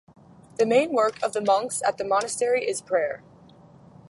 [0.55, 3.21] The main work of the monks at the monastery is prayer.